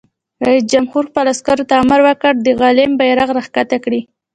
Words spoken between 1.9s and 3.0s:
وکړ؛ د غلیم